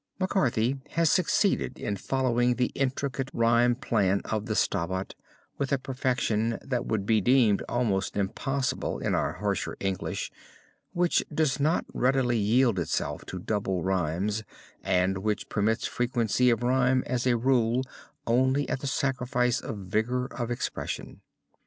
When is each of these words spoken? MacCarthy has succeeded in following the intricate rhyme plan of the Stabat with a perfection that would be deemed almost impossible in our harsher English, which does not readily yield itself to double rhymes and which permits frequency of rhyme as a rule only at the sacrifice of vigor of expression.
MacCarthy 0.19 0.81
has 0.93 1.11
succeeded 1.11 1.77
in 1.77 1.95
following 1.95 2.55
the 2.55 2.71
intricate 2.73 3.29
rhyme 3.35 3.75
plan 3.75 4.21
of 4.25 4.47
the 4.47 4.55
Stabat 4.55 5.13
with 5.59 5.71
a 5.71 5.77
perfection 5.77 6.57
that 6.63 6.87
would 6.87 7.05
be 7.05 7.21
deemed 7.21 7.61
almost 7.69 8.17
impossible 8.17 8.97
in 8.97 9.13
our 9.13 9.33
harsher 9.33 9.77
English, 9.79 10.31
which 10.93 11.23
does 11.31 11.59
not 11.59 11.85
readily 11.93 12.39
yield 12.39 12.79
itself 12.79 13.23
to 13.27 13.37
double 13.37 13.83
rhymes 13.83 14.41
and 14.81 15.19
which 15.19 15.49
permits 15.49 15.85
frequency 15.85 16.49
of 16.49 16.63
rhyme 16.63 17.03
as 17.05 17.27
a 17.27 17.37
rule 17.37 17.83
only 18.25 18.67
at 18.69 18.79
the 18.79 18.87
sacrifice 18.87 19.59
of 19.61 19.77
vigor 19.77 20.25
of 20.33 20.49
expression. 20.49 21.21